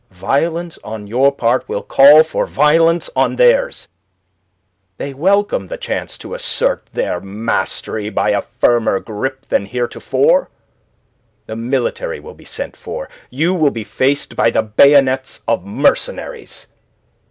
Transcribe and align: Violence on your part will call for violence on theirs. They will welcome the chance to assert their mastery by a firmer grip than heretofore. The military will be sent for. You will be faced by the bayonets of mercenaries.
Violence 0.09 0.79
on 0.83 1.05
your 1.05 1.31
part 1.31 1.69
will 1.69 1.83
call 1.83 2.23
for 2.23 2.47
violence 2.47 3.07
on 3.15 3.35
theirs. 3.35 3.87
They 4.97 5.13
will 5.13 5.21
welcome 5.21 5.67
the 5.67 5.77
chance 5.77 6.17
to 6.17 6.33
assert 6.33 6.87
their 6.91 7.19
mastery 7.19 8.09
by 8.09 8.31
a 8.31 8.41
firmer 8.41 8.99
grip 8.99 9.45
than 9.49 9.67
heretofore. 9.67 10.49
The 11.45 11.55
military 11.55 12.19
will 12.19 12.33
be 12.33 12.45
sent 12.45 12.75
for. 12.75 13.09
You 13.29 13.53
will 13.53 13.69
be 13.69 13.83
faced 13.83 14.35
by 14.35 14.49
the 14.49 14.63
bayonets 14.63 15.43
of 15.47 15.65
mercenaries. 15.67 16.65